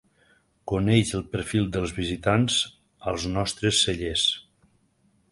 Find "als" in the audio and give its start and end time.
3.11-3.27